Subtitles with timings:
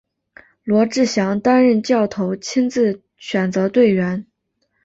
[0.63, 4.25] 罗志祥担任教头亲自选择队员。